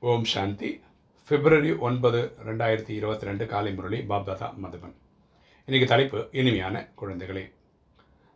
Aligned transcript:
ஓம் 0.00 0.24
சாந்தி. 0.24 0.80
பிப்ரவரி 1.28 1.76
ஒன்பது 1.76 2.32
ரெண்டாயிரத்தி 2.44 2.90
இருபத்தி 2.90 3.26
ரெண்டு 3.26 3.46
காலை 3.46 3.74
முரளி 3.74 3.98
பாப்தாதா 3.98 4.46
மதுபன். 4.64 4.92
இன்னைக்கு 5.64 5.88
தலைப்பு 5.88 6.28
இனிமையான 6.32 6.88
குழந்தைகளே. 7.00 7.52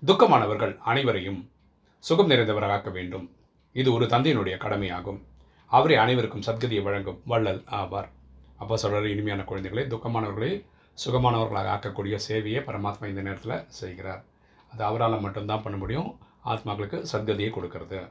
துக்கமானவர்கள் 0.06 0.78
அனைவரையும் 0.78 1.50
சுகம் 1.98 2.30
நிறைந்தவராக 2.30 2.92
வேண்டும். 2.92 3.30
இது 3.72 3.92
ஒரு 3.92 4.06
தந்தையினுடைய 4.06 4.56
கடமையாகும். 4.56 5.22
அவரே 5.66 5.94
அனைவருக்கும் 5.94 6.40
சத்கதியை 6.40 6.82
வழங்கும் 6.82 7.22
வள்ளல் 7.24 7.62
ஆவார். 7.70 8.08
அப்போ 8.56 8.76
சொல்கிற 8.76 9.08
இனிமையான 9.08 9.42
குழந்தைகளே 9.42 9.84
துக்கமானவர்களை 9.94 10.64
சுகமானவர்களாக 11.06 11.72
ஆக்கக்கூடிய 11.76 12.18
சேவையை 12.28 12.62
பரமாத்மா 12.66 13.08
இந்த 13.08 13.20
நேரத்தில் 13.20 13.64
செய்கிறார். 13.68 14.24
அது 14.72 14.84
அவரால் 14.84 15.20
மட்டும்தான் 15.20 15.62
பண்ண 15.62 15.78
முடியும். 15.78 16.18
ஆத்மாக்களுக்கு 16.44 17.06
சத்கதியை 17.12 17.50
கொடுக்கறது. 17.50 18.10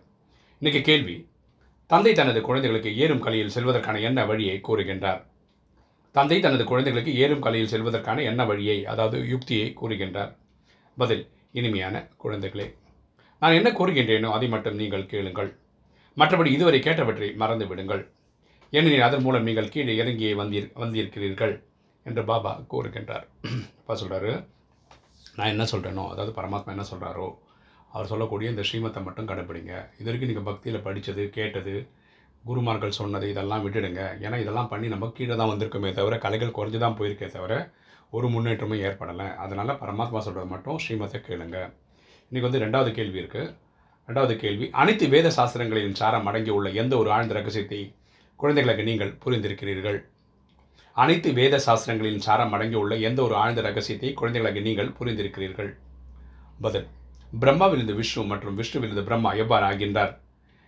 இன்றைக்கி 0.61 0.81
கேள்வி 0.81 1.29
தந்தை 1.91 2.11
தனது 2.19 2.39
குழந்தைகளுக்கு 2.47 2.91
ஏறும் 3.03 3.23
கலையில் 3.23 3.53
செல்வதற்கான 3.55 4.01
என்ன 4.09 4.19
வழியை 4.29 4.57
கூறுகின்றார். 4.67 5.21
தந்தை 6.15 6.37
தனது 6.45 6.63
குழந்தைகளுக்கு 6.69 7.13
ஏறும் 7.23 7.43
கலையில் 7.45 7.71
செல்வதற்கான 7.73 8.23
என்ன 8.29 8.41
வழியை 8.49 8.77
அதாவது 8.91 9.17
யுக்தியை 9.31 9.67
கூறுகின்றார். 9.81 10.31
பதில் 10.97 11.23
இனிமையான 11.59 11.95
குழந்தைகளே. 12.23 12.67
நான் 13.41 13.57
என்ன 13.59 13.69
கூறுகின்றேனோ 13.79 14.29
அதை 14.37 14.47
மட்டும் 14.53 14.79
நீங்கள் 14.81 15.09
கேளுங்கள். 15.11 15.51
மற்றபடி 16.17 16.49
இதுவரை 16.57 16.79
கேட்டவற்றை 16.87 17.29
மறந்து 17.41 17.67
விடுங்கள். 17.71 18.03
ஏனெனில் 18.73 19.07
அதன் 19.09 19.23
மூலம் 19.25 19.47
நீங்கள் 19.49 19.71
கீழே 19.75 19.93
இறங்கியே 20.01 20.33
வந்தீர் 20.41 20.71
வந்திருக்கிறீர்கள் 20.81 21.55
என்று 22.05 22.23
பாபா 22.31 22.51
கூறுகின்றார். 22.73 23.25
அப்பா 23.79 23.95
சொல்கிறாரு 24.01 24.31
நான் 25.37 25.51
என்ன 25.53 25.65
சொல்கிறேனோ 25.71 26.05
அதாவது 26.13 26.33
பரமாத்மா 26.39 26.73
என்ன 26.75 26.85
சொல்கிறாரோ 26.91 27.27
அவர் 27.93 28.09
சொல்லக்கூடிய 28.11 28.51
இந்த 28.53 28.63
ஸ்ரீமத்தை 28.67 29.01
மட்டும் 29.07 29.29
கடைப்பிடிங்க. 29.31 29.73
இது 29.99 30.07
வரைக்கும் 30.09 30.31
நீங்கள் 30.31 30.47
பக்தியில் 30.49 30.85
படித்தது 30.87 31.23
கேட்டது 31.37 31.73
குருமார்கள் 32.49 32.97
சொன்னது 32.99 33.25
இதெல்லாம் 33.31 33.63
விட்டுடுங்க. 33.65 34.03
ஏன்னா 34.25 34.37
இதெல்லாம் 34.43 34.69
பண்ணி 34.73 34.87
நம்ம 34.93 35.09
கீழே 35.17 35.35
தான் 35.41 35.51
வந்திருக்குமே 35.53 35.89
தவிர 35.99 36.17
கலைகள் 36.25 36.55
குறைஞ்சு 36.57 36.79
தான் 36.83 36.97
போயிருக்கே 36.99 37.27
தவிர 37.37 37.53
ஒரு 38.17 38.27
முன்னேற்றமும் 38.35 38.81
ஏற்படலை. 38.87 39.27
அதனால் 39.43 39.77
பரமாத்மா 39.81 40.21
சொல்கிறது 40.27 40.49
மட்டும் 40.53 40.79
ஸ்ரீமத்தை 40.85 41.19
கேளுங்க. 41.27 41.57
இன்றைக்கி 42.29 42.45
வந்து 42.47 42.63
ரெண்டாவது 42.63 42.91
கேள்வி 42.99 43.19
இருக்குது 43.21 43.51
ரெண்டாவது 44.09 44.35
கேள்வி 44.43 44.65
அனைத்து 44.81 45.05
வேத 45.13 45.27
சாஸ்திரங்களின் 45.35 45.97
சாரம் 45.99 46.27
அடங்கி 46.29 46.51
உள்ள 46.55 46.69
எந்த 46.81 46.93
ஒரு 47.01 47.09
ஆழ்ந்த 47.17 47.33
ரகசியத்தை 47.39 47.81
குழந்தைகளுக்கு 48.39 48.83
நீங்கள் 48.89 49.11
புரிந்திருக்கிறீர்கள்? 49.23 49.99
அனைத்து 50.95 51.29
வேத 51.39 51.55
சாஸ்திரங்களின் 51.65 52.23
சாரம் 52.25 52.53
அடங்கி 52.55 52.77
உள்ள 52.81 52.93
எந்த 53.09 53.19
ஒரு 53.27 53.35
ஆழ்ந்த 53.41 53.61
ரகசியத்தை 53.67 54.09
குழந்தைகளுக்கு 54.21 54.65
நீங்கள் 54.69 54.91
புரிந்திருக்கிறீர்கள்? 54.97 55.71
பதில் 56.65 56.87
பிரம்மாவிலிருந்து 57.39 57.93
விஷ்ணு 57.99 58.21
மற்றும் 58.31 58.57
விஷ்ணுவிலிருந்து 58.59 59.03
பிரம்மா 59.09 59.29
எவ்வாறு 59.41 59.65
ஆகின்றார்? 59.69 60.11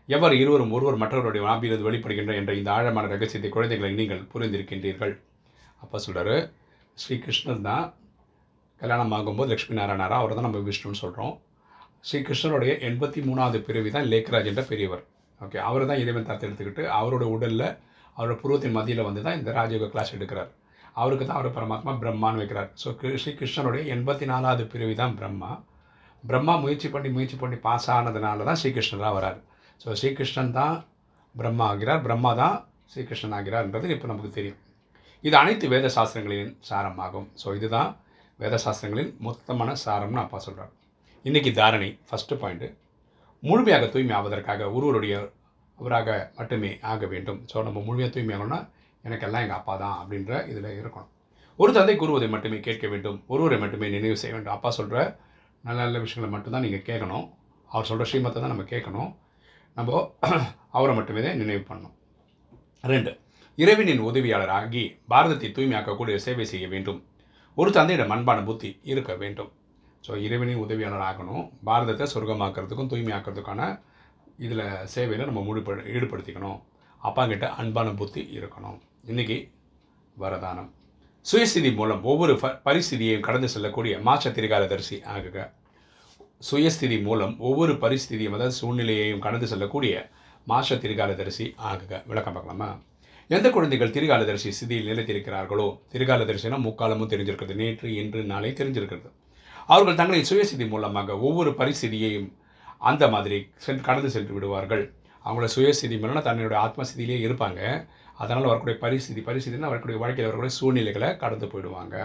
எவ்வாறு 0.10 0.36
இருவரும் 0.42 0.74
ஒருவர் 0.76 1.02
மற்றவருடைய 1.02 1.42
நாபிலிருந்து 1.48 1.88
வெளிப்படுகின்ற 1.88 2.34
என்ற 2.40 2.52
இந்த 2.60 2.70
ஆழமான 2.76 3.10
ரகசியத்தை 3.14 3.50
குழந்தைகளை 3.56 3.92
நீங்கள் 4.00 4.22
புரிந்திருக்கின்றீர்கள். 4.32 5.14
அப்போ 5.84 5.98
சொல்கிறாரு 6.06 6.36
ஸ்ரீகிருஷ்ணர் 6.98 7.66
தான் 7.70 7.86
கல்யாணம் 8.82 9.14
ஆகும்போது 9.18 9.52
லக்ஷ்மி 9.54 9.76
நாராயணாரா 9.80 10.18
அவர் 10.22 10.36
தான் 10.38 10.48
நம்ம 10.48 10.62
விஷ்ணுன்னு 10.70 11.02
சொல்கிறோம் 11.04 11.34
ஸ்ரீகிருஷ்ணருடைய 12.10 12.72
எண்பத்தி 12.88 13.20
மூணாவது 13.28 13.60
பிறவி 13.68 13.90
தான் 13.96 14.08
லேக்ராஜ் 14.14 14.50
என்ற 14.52 14.64
பெரியவர். 14.72 15.04
ஓகே 15.42 15.60
அவர் 15.70 15.88
தான் 15.90 16.02
இறைவன் 16.04 16.28
தத்து 16.30 16.48
எடுத்துக்கிட்டு 16.48 16.86
அவரோட 17.00 17.26
உடலில் 17.36 17.68
அவரோட 18.18 18.36
புருவத்தின் 18.42 18.76
மத்தியில் 18.78 19.08
வந்து 19.08 19.22
தான் 19.28 19.38
இந்த 19.40 19.52
ராஜயோக 19.60 19.90
கிளாஸ் 19.94 20.14
எடுக்கிறார். 20.18 20.50
அவருக்கு 21.02 21.26
தான் 21.28 21.40
அவர் 21.40 21.56
பரமாத்மா 21.60 21.94
பிரம்மான்னு 22.02 22.42
வைக்கிறார். 22.42 22.72
ஸோ 22.82 22.90
ஸ்ரீகிருஷ்ணனுடைய 23.22 23.84
எண்பத்தி 23.96 24.26
நாலாவது 24.34 24.66
பிறவி 24.74 24.98
தான் 25.04 25.16
பிரம்மா. 25.22 25.52
பிரம்மா 26.30 26.54
முயற்சி 26.64 26.88
பண்ணி 26.94 27.10
முயற்சி 27.16 27.38
பண்ணி 27.44 27.58
பாஸ் 27.66 27.88
ஆனதுனால 27.96 28.46
தான் 28.50 28.60
ஸ்ரீகிருஷ்ணராக 28.62 29.14
வரார். 29.18 29.40
ஸோ 29.82 29.96
ஸ்ரீகிருஷ்ணன் 30.00 30.54
தான் 30.60 30.76
பிரம்மா 31.36 31.66
ஆகிறார். 31.72 32.02
பிரம்மா 32.06 32.32
தான் 32.42 32.56
ஸ்ரீகிருஷ்ணன் 32.92 33.36
ஆகிறார்ன்றது 33.40 33.96
இப்போ 33.96 34.08
நமக்கு 34.12 34.32
தெரியும். 34.38 34.60
இது 35.28 35.36
அனைத்து 35.42 35.66
வேத 35.74 35.90
சாஸ்திரங்களின் 35.98 36.54
சாரமாகும். 36.70 37.28
ஸோ 37.42 37.48
இதுதான் 37.60 37.92
வேத 38.40 38.56
சாஸ்திரங்களின் 38.66 39.12
மொத்தமான 39.28 39.76
சாரம்னு 39.84 40.22
அப்பா 40.24 40.40
சொல்கிறார் 40.46 40.72
இன்றைக்கி 41.30 41.52
தாரணை 41.60 41.90
ஃபஸ்ட்டு 42.10 42.38
பாயிண்ட்டு 42.42 42.68
முழுமையாக 43.48 43.86
தூய்மை 43.94 44.14
ஆவதற்காக 44.20 44.70
ஒருவருடைய 44.76 45.16
அவராக 45.80 46.10
மட்டுமே 46.38 46.72
ஆக 46.92 47.06
வேண்டும். 47.14 47.40
ஸோ 47.52 47.64
நம்ம 47.68 47.82
முழுமையாக 47.88 48.12
தூய்மை 48.16 48.34
ஆகணும்னா 48.36 48.60
எனக்கெல்லாம் 49.08 49.44
எங்கள் 49.46 49.60
அப்பா 49.60 49.74
தான் 49.84 49.96
அப்படின்ற 50.02 50.34
இதில் 50.52 50.68
இருக்கணும். 50.82 51.10
ஒரு 51.60 51.72
தந்தை 51.78 51.96
கூறுவதை 52.02 52.28
மட்டுமே 52.34 52.58
கேட்க 52.68 52.86
வேண்டும். 52.94 53.18
ஒருவரை 53.34 53.58
மட்டுமே 53.64 53.88
நினைவு 53.96 54.18
செய்ய 54.22 54.34
வேண்டும். 54.36 54.56
அப்பா 54.58 54.70
சொல்கிற 54.80 55.00
நல்ல 55.64 55.80
நல்ல 55.86 56.00
விஷயங்களை 56.06 56.30
மட்டும்தான் 56.36 56.66
நீங்கள் 56.66 56.88
கேட்கணும். 56.90 57.26
அவர் 57.70 57.90
சொல்கிற 57.90 58.06
ஸ்ரீமத்தை 58.10 58.40
தான் 58.42 58.54
நம்ம 58.54 58.66
கேட்கணும். 58.74 59.12
நம்ம 59.78 60.00
அவரை 60.78 60.94
மட்டுமே 60.98 61.22
தான் 61.26 61.40
நினைவு 61.42 61.64
பண்ணணும். 61.70 61.96
ரெண்டு 62.92 63.12
இறைவனின் 63.58 64.04
உதவியாளர் 64.10 64.54
ஆகி 64.58 64.84
பாரதத்தை 65.12 65.50
தூய்மையாக்கக்கூடிய 65.58 66.16
சேவை 66.26 66.46
செய்ய 66.52 66.68
வேண்டும். 66.74 67.00
ஒரு 67.58 67.70
தந்தையிட 67.78 68.06
அன்பான 68.16 68.40
புத்தி 68.50 68.70
இருக்க 68.92 69.12
வேண்டும். 69.24 69.52
ஸோ 70.04 70.12
இறைவனின் 70.26 70.62
உதவியாளர் 70.66 71.06
ஆகணும் 71.10 71.44
பாரதத்தை 71.70 72.08
சொர்க்கமாக்கிறதுக்கும் 72.14 72.92
தூய்மையாக்கிறதுக்கான 72.94 73.62
இதில் 74.46 74.66
சேவையில் 74.94 75.30
நம்ம 75.30 75.44
முழுப்ப 75.50 75.76
ஈடுபடுத்திக்கணும். 75.96 76.60
அப்பாங்கிட்ட 77.02 77.48
அன்பான 77.62 77.94
புத்தி 78.02 78.22
இருக்கணும். 78.38 78.80
இன்றைக்கி 79.12 79.38
வரதானம். 80.18 80.70
சுயஸ்திதி 81.32 81.74
மூலம் 81.74 82.04
ஒவ்வொரு 82.04 82.34
பரிஸ்தியையும் 82.34 82.60
பரிஸ்திதியையும் 82.66 83.20
கடந்து 83.20 83.50
செல்லக்கூடிய 83.50 84.00
மாற்ற 84.00 84.30
திரிகாலதரிசி 84.30 85.02
ஆகுக. 85.16 85.52
சுயஸ்திதி 86.52 87.02
மூலம் 87.02 87.40
ஒவ்வொரு 87.40 87.74
பரிஸ்திதியும் 87.74 88.36
அதாவது 88.38 88.52
சூழ்நிலையையும் 88.52 89.20
கடந்து 89.20 89.48
செல்லக்கூடிய 89.48 90.10
மாற்ற 90.46 90.76
திரிகாலதரிசி 90.76 91.56
ஆகுக. 91.72 92.08
விளக்கம் 92.08 92.34
பார்க்கலாமா? 92.34 92.82
எந்த 93.28 93.50
குழந்தைகள் 93.50 93.90
திரிகாலதரிசி 93.90 94.50
ஸ்திதியில் 94.50 94.90
நிலைத்திருக்கிறார்களோ 94.92 95.80
திரிகாலதரிசினா 95.92 96.60
முக்காலமும் 96.68 97.12
தெரிஞ்சிருக்கிறது. 97.14 97.56
நேற்று 97.56 97.96
இன்று 97.96 98.24
நாளை 98.24 98.52
தெரிஞ்சிருக்கிறது. 98.52 99.10
அவர்கள் 99.68 99.96
தங்களின் 99.96 100.30
சுயஸ்திதி 100.30 100.68
மூலமாக 100.68 101.20
ஒவ்வொரு 101.20 101.52
பரிஸ்திதியையும் 101.52 102.32
அந்த 102.78 103.08
மாதிரி 103.08 103.48
சென்று 103.56 103.84
கடந்து 103.84 104.10
சென்று 104.10 104.34
விடுவார்கள். 104.34 104.94
அவங்களோட 105.26 105.50
சுயஸ்திதி 105.56 105.98
மேலே 106.04 106.22
தன்னுடைய 106.28 106.60
ஆத்மஸ்திதியிலே 106.66 107.18
இருப்பாங்க. 107.28 107.62
அதனால் 108.24 108.50
வரக்கூடிய 108.52 108.76
பரிஸ்திதி 108.84 109.22
பரிசிதினா 109.30 109.72
வரக்கூடிய 109.74 110.00
வாழ்க்கையில் 110.02 110.30
வரக்கூடிய 110.30 110.54
சூழ்நிலைகளை 110.60 111.10
கடந்து 111.24 111.48
போயிடுவாங்க. 111.54 111.96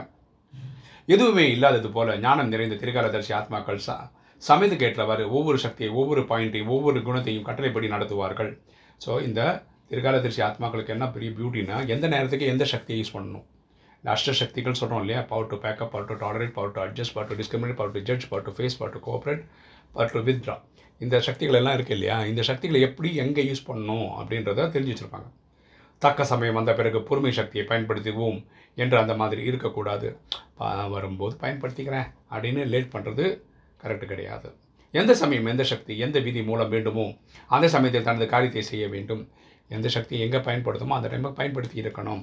எதுவுமே 1.15 1.45
இல்லாதது 1.55 1.89
போல் 1.97 2.12
ஞானம் 2.25 2.53
நிறைந்த 2.55 2.78
திருக்காலதர்சி 2.83 3.33
ஆத்மாக்கள் 3.41 3.83
ச 3.89 3.97
சமைத்து 4.43 4.77
கேட்டவாறு 4.83 5.25
ஒவ்வொரு 5.37 5.59
சக்தியை 5.65 5.91
ஒவ்வொரு 6.01 6.23
பாயிண்ட்டையும் 6.31 6.73
ஒவ்வொரு 6.77 6.99
குணத்தையும் 7.07 7.47
கட்டளைப்படி 7.49 7.87
நடத்துவார்கள். 7.95 8.51
ஸோ 9.05 9.11
இந்த 9.28 9.41
திரிகாலதர்சி 9.91 10.41
ஆத்மாக்களுக்கு 10.49 10.95
என்ன 10.97 11.07
பெரிய 11.15 11.31
பியூட்டினா 11.37 11.77
எந்த 11.95 12.07
நேரத்துக்கு 12.15 12.51
எந்த 12.53 12.65
சக்தியை 12.73 12.99
யூஸ் 13.01 13.15
பண்ணணும்? 13.15 13.47
இந்த 14.01 14.09
அஷ்ட 14.15 14.33
சக்திகள் 14.41 14.78
சொல்கிறோம் 14.81 15.03
இல்லையா? 15.05 15.21
Power 15.31 15.49
to 15.53 15.57
pack up 15.65 15.93
power 15.95 16.09
to 16.11 16.17
tolerate 16.25 16.53
power 16.59 16.75
to 16.77 16.81
adjust 16.87 17.15
power 17.15 17.31
to 17.31 17.39
discriminate 17.41 17.78
power 17.81 17.95
to 17.97 18.03
judge 18.11 18.27
power 18.33 18.45
to 18.49 18.53
face 18.59 18.77
power 18.81 18.95
to 18.97 19.01
cooperate 19.07 19.43
power 19.95 20.12
to 20.15 20.23
withdraw 20.28 20.57
இந்த 21.04 21.16
சக்திகள் 21.26 21.59
எல்லாம் 21.59 21.76
இருக்குது 21.76 21.97
இல்லையா? 21.97 22.16
இந்த 22.31 22.42
சக்திகளை 22.48 22.81
எப்படி 22.88 23.09
எங்கே 23.25 23.42
யூஸ் 23.48 23.66
பண்ணணும் 23.69 24.06
அப்படின்றத 24.20 24.66
தெரிஞ்சு 24.75 24.92
வச்சுருப்பாங்க. 24.92 25.28
தக்க 26.03 26.25
சமயம் 26.31 26.56
வந்த 26.59 26.72
பிறகு 26.78 26.98
பொறுமை 27.09 27.32
சக்தியை 27.38 27.64
பயன்படுத்துவோம் 27.70 28.38
என்று 28.82 28.97
அந்த 29.03 29.14
மாதிரி 29.20 29.42
இருக்கக்கூடாது. 29.50 30.09
வரும்போது 30.94 31.34
பயன்படுத்திக்கிறேன் 31.42 32.09
அப்படின்னு 32.32 32.64
லேட் 32.72 32.92
பண்ணுறது 32.94 33.25
கரெக்டு 33.82 34.06
கிடையாது. 34.12 34.48
எந்த 34.94 35.12
சமயம் 35.20 35.48
எந்த 35.53 35.64
சக்தி 35.70 35.92
எந்த 36.06 36.19
விதி 36.26 36.42
மூலம் 36.50 36.72
வேண்டுமோ 36.75 37.06
அந்த 37.56 37.66
சமயத்தில் 37.75 38.06
தனது 38.09 38.26
காரியத்தை 38.34 38.62
செய்ய 38.70 38.84
வேண்டும். 38.94 39.22
எந்த 39.76 39.88
சக்தி 39.97 40.15
எங்கே 40.26 40.41
பயன்படுத்துமோ 40.48 40.94
அந்த 40.98 41.09
டைமை 41.12 41.32
பயன்படுத்தி 41.41 41.76
இருக்கணும். 41.84 42.22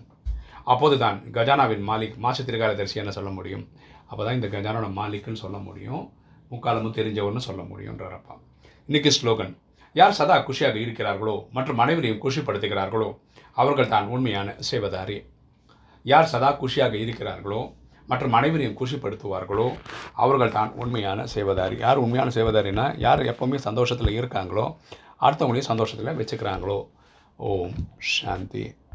அப்போது 0.73 0.95
தான் 1.03 1.17
கஜானாவின் 1.37 1.85
மாலிக் 1.89 2.17
மாச 2.25 2.45
திருகாலதரிசி 2.47 2.99
என்ன 3.01 3.13
சொல்ல 3.17 3.31
முடியும்? 3.37 3.65
அப்போ 4.09 4.21
தான் 4.25 4.37
இந்த 4.39 4.49
கஜானோட 4.55 4.87
மாலிக்குன்னு 4.99 5.43
சொல்ல 5.45 5.57
முடியும். 5.67 6.03
முக்காலமும் 6.51 6.97
தெரிஞ்சவன்னு 6.99 7.47
சொல்ல 7.49 7.61
முடியுன்றப்பா 7.71 8.35
இன்னைக்கு 8.89 9.11
ஸ்லோகன். 9.17 9.53
யார் 9.95 10.15
சதா 10.17 10.35
குஷியாக 10.47 10.77
இருக்கிறார்களோ 10.81 11.33
மற்றும் 11.55 11.79
அனைவரையும் 11.83 12.19
குஷிப்படுத்துகிறார்களோ 12.23 13.07
அவர்கள் 13.61 13.89
தான் 13.93 14.09
உண்மையான 14.15 14.53
சேவதாரி. 14.69 15.15
யார் 16.05 16.29
சதா 16.33 16.49
குஷியாக 16.59 16.93
இருக்கிறார்களோ 17.03 17.61
மற்றும் 18.11 18.35
அனைவரையும் 18.39 18.77
குஷிப்படுத்துவார்களோ 18.81 19.67
அவர்கள் 20.25 20.55
தான் 20.57 20.71
உண்மையான 20.83 21.25
சேவதாரி. 21.33 21.77
யார் 21.85 22.03
உண்மையான 22.03 22.31
சேவதாரினா 22.37 22.85
யார் 23.05 23.27
எப்போவுமே 23.31 23.59
சந்தோஷத்தில் 23.67 24.15
இருக்காங்களோ 24.19 24.67
அடுத்தவங்களையும் 25.25 25.71
சந்தோஷத்தில் 25.71 26.17
வச்சுக்கிறாங்களோ. 26.21 26.79
ஓம் 27.49 27.75
சாந்தி. 28.15 28.65